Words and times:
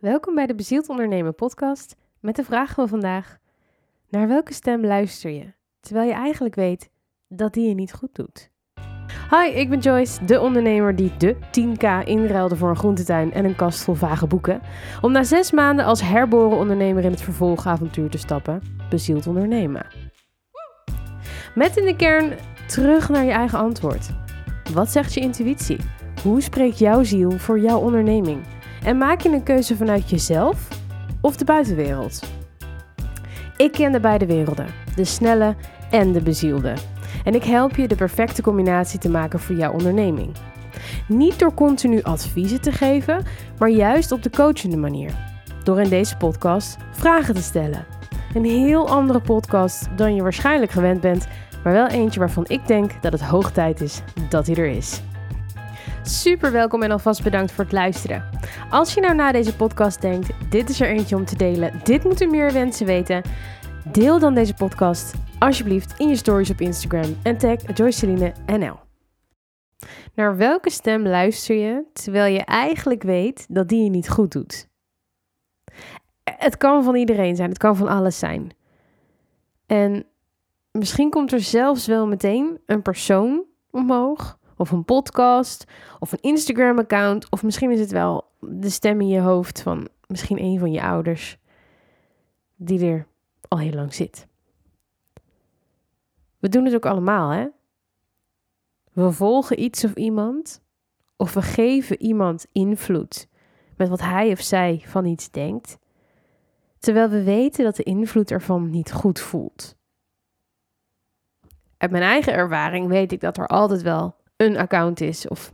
Welkom 0.00 0.34
bij 0.34 0.46
de 0.46 0.54
Bezield 0.54 0.88
Ondernemen 0.88 1.34
podcast 1.34 1.96
met 2.20 2.36
de 2.36 2.44
vraag 2.44 2.74
van 2.74 2.88
vandaag. 2.88 3.38
Naar 4.08 4.28
welke 4.28 4.52
stem 4.52 4.84
luister 4.84 5.30
je, 5.30 5.52
terwijl 5.80 6.08
je 6.08 6.14
eigenlijk 6.14 6.54
weet 6.54 6.90
dat 7.28 7.52
die 7.52 7.68
je 7.68 7.74
niet 7.74 7.92
goed 7.92 8.14
doet? 8.14 8.50
Hi, 9.30 9.50
ik 9.54 9.70
ben 9.70 9.78
Joyce, 9.78 10.24
de 10.24 10.40
ondernemer 10.40 10.96
die 10.96 11.16
de 11.16 11.36
10k 11.36 12.06
inruilde 12.06 12.56
voor 12.56 12.68
een 12.68 12.76
groentetuin 12.76 13.32
en 13.32 13.44
een 13.44 13.56
kast 13.56 13.82
vol 13.82 13.94
vage 13.94 14.26
boeken. 14.26 14.60
Om 15.00 15.12
na 15.12 15.22
zes 15.22 15.52
maanden 15.52 15.84
als 15.84 16.02
herboren 16.02 16.58
ondernemer 16.58 17.04
in 17.04 17.10
het 17.10 17.22
vervolgavontuur 17.22 18.10
te 18.10 18.18
stappen. 18.18 18.62
Bezield 18.90 19.26
ondernemen. 19.26 19.86
Met 21.54 21.76
in 21.76 21.84
de 21.84 21.96
kern 21.96 22.32
terug 22.66 23.08
naar 23.08 23.24
je 23.24 23.32
eigen 23.32 23.58
antwoord. 23.58 24.10
Wat 24.72 24.90
zegt 24.90 25.14
je 25.14 25.20
intuïtie? 25.20 25.78
Hoe 26.22 26.40
spreekt 26.40 26.78
jouw 26.78 27.02
ziel 27.02 27.30
voor 27.30 27.60
jouw 27.60 27.78
onderneming? 27.78 28.57
En 28.84 28.98
maak 28.98 29.20
je 29.20 29.28
een 29.28 29.42
keuze 29.42 29.76
vanuit 29.76 30.10
jezelf 30.10 30.68
of 31.20 31.36
de 31.36 31.44
buitenwereld? 31.44 32.22
Ik 33.56 33.72
ken 33.72 33.92
de 33.92 34.00
beide 34.00 34.26
werelden, 34.26 34.66
de 34.94 35.04
snelle 35.04 35.54
en 35.90 36.12
de 36.12 36.22
bezielde. 36.22 36.74
En 37.24 37.34
ik 37.34 37.44
help 37.44 37.76
je 37.76 37.88
de 37.88 37.96
perfecte 37.96 38.42
combinatie 38.42 38.98
te 38.98 39.10
maken 39.10 39.40
voor 39.40 39.56
jouw 39.56 39.72
onderneming. 39.72 40.30
Niet 41.08 41.38
door 41.38 41.54
continu 41.54 42.02
adviezen 42.02 42.60
te 42.60 42.72
geven, 42.72 43.24
maar 43.58 43.70
juist 43.70 44.12
op 44.12 44.22
de 44.22 44.30
coachende 44.30 44.76
manier. 44.76 45.10
Door 45.64 45.80
in 45.80 45.88
deze 45.88 46.16
podcast 46.16 46.76
vragen 46.90 47.34
te 47.34 47.42
stellen. 47.42 47.86
Een 48.34 48.44
heel 48.44 48.88
andere 48.88 49.20
podcast 49.20 49.88
dan 49.96 50.14
je 50.14 50.22
waarschijnlijk 50.22 50.72
gewend 50.72 51.00
bent, 51.00 51.26
maar 51.64 51.72
wel 51.72 51.86
eentje 51.86 52.20
waarvan 52.20 52.44
ik 52.48 52.66
denk 52.66 53.02
dat 53.02 53.12
het 53.12 53.22
hoog 53.22 53.52
tijd 53.52 53.80
is 53.80 54.02
dat 54.28 54.46
hij 54.46 54.56
er 54.56 54.66
is. 54.66 55.00
Super 56.08 56.52
welkom 56.52 56.82
en 56.82 56.90
alvast 56.90 57.22
bedankt 57.22 57.52
voor 57.52 57.64
het 57.64 57.72
luisteren. 57.72 58.24
Als 58.70 58.94
je 58.94 59.00
nou 59.00 59.14
na 59.14 59.32
deze 59.32 59.56
podcast 59.56 60.00
denkt, 60.00 60.50
dit 60.50 60.68
is 60.68 60.80
er 60.80 60.88
eentje 60.88 61.16
om 61.16 61.24
te 61.24 61.36
delen, 61.36 61.80
dit 61.84 62.04
moeten 62.04 62.30
meer 62.30 62.52
mensen 62.52 62.86
weten, 62.86 63.22
deel 63.92 64.18
dan 64.18 64.34
deze 64.34 64.54
podcast 64.54 65.14
alsjeblieft 65.38 65.98
in 65.98 66.08
je 66.08 66.16
stories 66.16 66.50
op 66.50 66.60
Instagram 66.60 67.16
en 67.22 67.38
tag 67.38 67.76
Joyceline 67.76 68.32
NL. 68.46 68.78
Naar 70.14 70.36
welke 70.36 70.70
stem 70.70 71.06
luister 71.06 71.56
je 71.56 71.84
terwijl 71.92 72.34
je 72.34 72.44
eigenlijk 72.44 73.02
weet 73.02 73.46
dat 73.48 73.68
die 73.68 73.84
je 73.84 73.90
niet 73.90 74.08
goed 74.08 74.32
doet? 74.32 74.68
Het 76.24 76.56
kan 76.56 76.84
van 76.84 76.94
iedereen 76.94 77.36
zijn, 77.36 77.48
het 77.48 77.58
kan 77.58 77.76
van 77.76 77.88
alles 77.88 78.18
zijn. 78.18 78.50
En 79.66 80.06
misschien 80.70 81.10
komt 81.10 81.32
er 81.32 81.40
zelfs 81.40 81.86
wel 81.86 82.06
meteen 82.06 82.60
een 82.66 82.82
persoon 82.82 83.44
omhoog, 83.70 84.38
of 84.58 84.70
een 84.70 84.84
podcast, 84.84 85.64
of 85.98 86.12
een 86.12 86.20
Instagram-account, 86.20 87.30
of 87.30 87.42
misschien 87.42 87.70
is 87.70 87.80
het 87.80 87.90
wel 87.90 88.30
de 88.40 88.70
stem 88.70 89.00
in 89.00 89.08
je 89.08 89.20
hoofd 89.20 89.62
van 89.62 89.88
misschien 90.06 90.42
een 90.42 90.58
van 90.58 90.72
je 90.72 90.82
ouders, 90.82 91.38
die 92.56 92.86
er 92.86 93.06
al 93.48 93.58
heel 93.58 93.72
lang 93.72 93.94
zit. 93.94 94.26
We 96.38 96.48
doen 96.48 96.64
het 96.64 96.74
ook 96.74 96.86
allemaal, 96.86 97.30
hè? 97.30 97.46
We 98.92 99.12
volgen 99.12 99.62
iets 99.62 99.84
of 99.84 99.94
iemand, 99.94 100.62
of 101.16 101.34
we 101.34 101.42
geven 101.42 102.02
iemand 102.02 102.46
invloed 102.52 103.28
met 103.76 103.88
wat 103.88 104.00
hij 104.00 104.30
of 104.30 104.40
zij 104.40 104.82
van 104.86 105.04
iets 105.04 105.30
denkt, 105.30 105.78
terwijl 106.78 107.08
we 107.08 107.22
weten 107.22 107.64
dat 107.64 107.76
de 107.76 107.82
invloed 107.82 108.30
ervan 108.30 108.70
niet 108.70 108.92
goed 108.92 109.20
voelt. 109.20 109.76
Uit 111.76 111.90
mijn 111.90 112.02
eigen 112.02 112.32
ervaring 112.32 112.88
weet 112.88 113.12
ik 113.12 113.20
dat 113.20 113.36
er 113.36 113.46
altijd 113.46 113.82
wel 113.82 114.16
een 114.38 114.56
account 114.56 115.00
is 115.00 115.28
of 115.28 115.52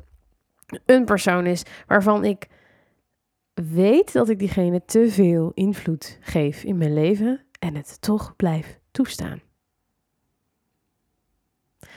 een 0.85 1.05
persoon 1.05 1.47
is 1.47 1.63
waarvan 1.87 2.25
ik 2.25 2.49
weet 3.55 4.13
dat 4.13 4.29
ik 4.29 4.39
diegene 4.39 4.85
te 4.85 5.11
veel 5.11 5.51
invloed 5.55 6.19
geef 6.21 6.65
in 6.65 6.79
mijn 6.79 6.95
leven 6.95 7.45
en 7.59 7.75
het 7.75 8.01
toch 8.01 8.37
blijf 8.37 8.79
toestaan. 8.91 9.43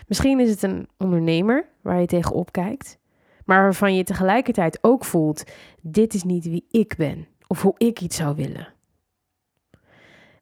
Misschien 0.08 0.40
is 0.40 0.50
het 0.50 0.62
een 0.62 0.90
ondernemer 0.98 1.70
waar 1.82 2.00
je 2.00 2.08
tegenop 2.08 2.52
kijkt, 2.52 3.00
maar 3.46 3.62
waarvan 3.62 3.96
je 3.96 4.04
tegelijkertijd 4.04 4.80
ook 4.82 5.06
voelt: 5.06 5.44
dit 5.82 6.14
is 6.14 6.24
niet 6.24 6.46
wie 6.46 6.66
ik 6.70 6.96
ben 6.98 7.28
of 7.48 7.62
hoe 7.62 7.76
ik 7.78 8.02
iets 8.02 8.16
zou 8.16 8.36
willen. 8.36 8.74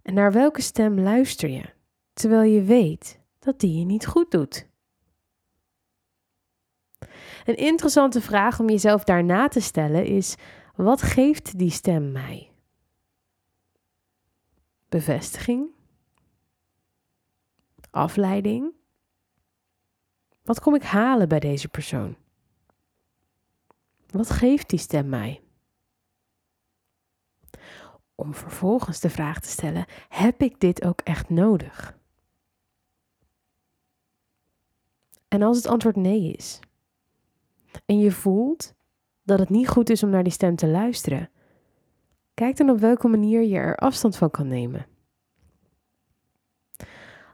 En 0.02 0.14
naar 0.14 0.32
welke 0.32 0.62
stem 0.62 1.00
luister 1.00 1.50
je, 1.50 1.64
terwijl 2.14 2.52
je 2.52 2.62
weet 2.62 3.20
dat 3.40 3.60
die 3.60 3.80
je 3.80 3.86
niet 3.86 4.06
goed 4.06 4.32
doet? 4.32 4.68
Een 7.46 7.56
interessante 7.56 8.22
vraag 8.22 8.60
om 8.60 8.70
jezelf 8.70 9.04
daarna 9.04 9.48
te 9.48 9.60
stellen 9.60 10.06
is: 10.06 10.36
wat 10.76 11.02
geeft 11.02 11.58
die 11.58 11.70
stem 11.70 12.12
mij? 12.12 12.52
Bevestiging? 14.90 15.68
Afleiding? 17.92 18.74
Wat 20.44 20.60
kom 20.60 20.76
ik 20.76 20.84
halen 20.84 21.28
bij 21.28 21.40
deze 21.40 21.68
persoon? 21.68 22.16
Wat 24.10 24.30
geeft 24.30 24.70
die 24.70 24.80
stem 24.80 25.10
mij? 25.10 25.42
Om 28.16 28.34
vervolgens 28.34 29.00
de 29.00 29.10
vraag 29.10 29.40
te 29.40 29.50
stellen: 29.50 29.86
heb 30.10 30.42
ik 30.42 30.60
dit 30.60 30.86
ook 30.86 31.02
echt 31.02 31.30
nodig? 31.30 31.98
En 35.28 35.42
als 35.42 35.58
het 35.58 35.66
antwoord 35.66 35.96
nee 35.96 36.34
is, 36.34 36.60
en 37.86 38.00
je 38.00 38.12
voelt 38.12 38.74
dat 39.24 39.40
het 39.40 39.50
niet 39.50 39.68
goed 39.68 39.90
is 39.90 40.04
om 40.04 40.10
naar 40.10 40.24
die 40.24 40.32
stem 40.32 40.56
te 40.56 40.68
luisteren, 40.68 41.30
kijk 42.34 42.58
dan 42.58 42.70
op 42.70 42.80
welke 42.80 43.08
manier 43.08 43.42
je 43.42 43.58
er 43.58 43.76
afstand 43.76 44.18
van 44.18 44.32
kan 44.32 44.48
nemen. 44.48 44.86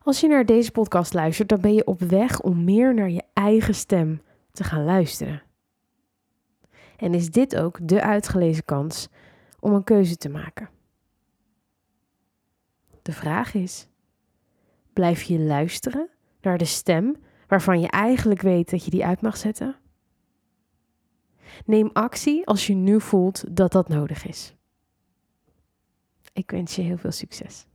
Als 0.03 0.19
je 0.19 0.27
naar 0.27 0.45
deze 0.45 0.71
podcast 0.71 1.13
luistert, 1.13 1.49
dan 1.49 1.61
ben 1.61 1.73
je 1.73 1.85
op 1.85 1.99
weg 1.99 2.41
om 2.41 2.63
meer 2.63 2.93
naar 2.93 3.09
je 3.09 3.23
eigen 3.33 3.75
stem 3.75 4.21
te 4.51 4.63
gaan 4.63 4.83
luisteren. 4.83 5.43
En 6.97 7.13
is 7.13 7.29
dit 7.29 7.55
ook 7.55 7.87
de 7.87 8.01
uitgelezen 8.01 8.65
kans 8.65 9.07
om 9.59 9.73
een 9.73 9.83
keuze 9.83 10.17
te 10.17 10.29
maken? 10.29 10.69
De 13.01 13.11
vraag 13.11 13.53
is: 13.53 13.87
blijf 14.93 15.21
je 15.21 15.39
luisteren 15.39 16.09
naar 16.41 16.57
de 16.57 16.65
stem 16.65 17.15
waarvan 17.47 17.81
je 17.81 17.87
eigenlijk 17.87 18.41
weet 18.41 18.69
dat 18.69 18.85
je 18.85 18.91
die 18.91 19.05
uit 19.05 19.21
mag 19.21 19.37
zetten? 19.37 19.75
Neem 21.65 21.89
actie 21.93 22.47
als 22.47 22.67
je 22.67 22.73
nu 22.73 23.01
voelt 23.01 23.43
dat 23.55 23.71
dat 23.71 23.87
nodig 23.87 24.25
is. 24.25 24.55
Ik 26.33 26.51
wens 26.51 26.75
je 26.75 26.81
heel 26.81 26.97
veel 26.97 27.11
succes. 27.11 27.65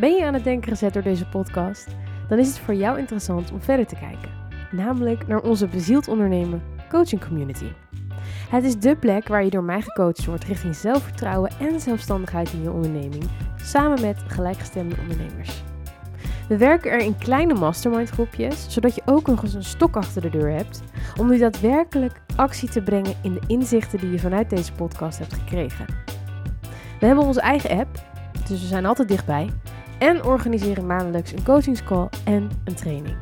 Ben 0.00 0.12
je 0.14 0.24
aan 0.24 0.34
het 0.34 0.44
denken 0.44 0.68
gezet 0.68 0.92
door 0.92 1.02
deze 1.02 1.28
podcast? 1.28 1.86
Dan 2.28 2.38
is 2.38 2.48
het 2.48 2.58
voor 2.58 2.74
jou 2.74 2.98
interessant 2.98 3.52
om 3.52 3.60
verder 3.60 3.86
te 3.86 3.96
kijken, 3.96 4.30
namelijk 4.70 5.26
naar 5.26 5.42
onze 5.42 5.66
Bezield 5.66 6.08
Ondernemen 6.08 6.62
Coaching 6.88 7.24
Community. 7.26 7.70
Het 8.50 8.64
is 8.64 8.78
dé 8.78 8.96
plek 8.96 9.28
waar 9.28 9.44
je 9.44 9.50
door 9.50 9.64
mij 9.64 9.82
gecoacht 9.82 10.24
wordt 10.24 10.44
richting 10.44 10.74
zelfvertrouwen 10.74 11.50
en 11.60 11.80
zelfstandigheid 11.80 12.52
in 12.52 12.62
je 12.62 12.72
onderneming, 12.72 13.24
samen 13.56 14.00
met 14.00 14.22
gelijkgestemde 14.26 14.96
ondernemers. 15.00 15.62
We 16.48 16.56
werken 16.56 16.90
er 16.90 16.98
in 16.98 17.18
kleine 17.18 17.54
mastermind 17.54 18.10
groepjes, 18.10 18.66
zodat 18.68 18.94
je 18.94 19.02
ook 19.04 19.26
nog 19.26 19.42
eens 19.42 19.54
een 19.54 19.64
stok 19.64 19.96
achter 19.96 20.22
de 20.22 20.30
deur 20.30 20.50
hebt 20.50 20.82
om 21.20 21.28
nu 21.28 21.38
daadwerkelijk 21.38 22.20
actie 22.36 22.68
te 22.68 22.82
brengen 22.82 23.14
in 23.22 23.32
de 23.32 23.42
inzichten 23.46 23.98
die 23.98 24.10
je 24.10 24.18
vanuit 24.18 24.50
deze 24.50 24.72
podcast 24.72 25.18
hebt 25.18 25.34
gekregen. 25.34 25.86
We 27.00 27.06
hebben 27.06 27.24
onze 27.24 27.40
eigen 27.40 27.78
app, 27.78 27.98
dus 28.48 28.60
we 28.60 28.66
zijn 28.66 28.86
altijd 28.86 29.08
dichtbij, 29.08 29.50
en 29.98 30.24
organiseren 30.24 30.86
maandelijks 30.86 31.32
een 31.32 31.44
coachingscall 31.44 32.08
en 32.24 32.50
een 32.64 32.74
training. 32.74 33.16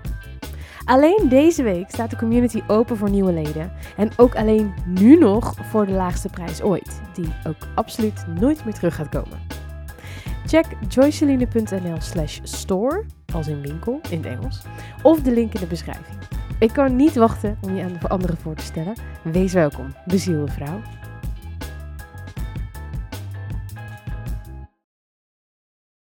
Alleen 0.84 1.26
deze 1.28 1.62
week 1.62 1.90
staat 1.90 2.10
de 2.10 2.16
community 2.16 2.62
open 2.66 2.96
voor 2.96 3.10
nieuwe 3.10 3.32
leden. 3.32 3.72
En 3.96 4.10
ook 4.16 4.36
alleen 4.36 4.74
nu 4.86 5.18
nog 5.18 5.54
voor 5.70 5.86
de 5.86 5.92
laagste 5.92 6.28
prijs 6.28 6.62
ooit, 6.62 7.00
die 7.14 7.34
ook 7.46 7.56
absoluut 7.74 8.24
nooit 8.40 8.64
meer 8.64 8.74
terug 8.74 8.94
gaat 8.94 9.08
komen. 9.08 9.53
Check 10.46 10.66
joyceline.nl 10.88 12.00
slash 12.00 12.40
store, 12.42 13.04
als 13.32 13.48
in 13.48 13.60
winkel 13.60 14.00
in 14.10 14.16
het 14.16 14.26
Engels, 14.26 14.62
of 15.02 15.20
de 15.20 15.32
link 15.32 15.54
in 15.54 15.60
de 15.60 15.66
beschrijving. 15.66 16.18
Ik 16.58 16.72
kan 16.72 16.96
niet 16.96 17.14
wachten 17.14 17.58
om 17.60 17.76
je 17.76 17.82
aan 17.82 17.96
de 18.00 18.08
anderen 18.08 18.36
voor 18.36 18.54
te 18.54 18.64
stellen. 18.64 18.94
Wees 19.22 19.52
welkom, 19.52 19.94
bezielde 20.06 20.52
vrouw. 20.52 20.80